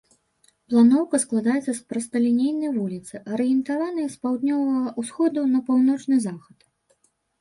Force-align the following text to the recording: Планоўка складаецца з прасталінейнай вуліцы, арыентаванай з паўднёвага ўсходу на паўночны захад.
Планоўка 0.69 1.15
складаецца 1.23 1.67
з 1.67 1.75
прасталінейнай 1.91 2.71
вуліцы, 2.77 3.15
арыентаванай 3.35 4.07
з 4.15 4.21
паўднёвага 4.25 4.89
ўсходу 5.05 5.41
на 5.55 5.59
паўночны 5.69 6.15
захад. 6.27 6.57